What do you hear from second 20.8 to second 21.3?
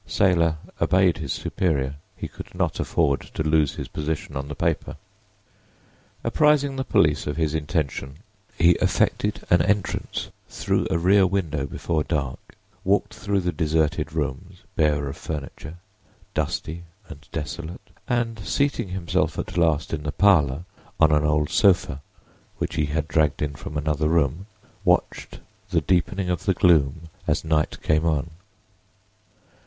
on an